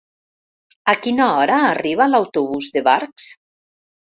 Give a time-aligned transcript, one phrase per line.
[0.93, 3.29] A quina hora arriba l'autobús de Barx?